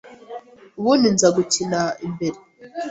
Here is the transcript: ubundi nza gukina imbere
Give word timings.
ubundi 0.79 1.07
nza 1.15 1.27
gukina 1.37 1.79
imbere 2.05 2.37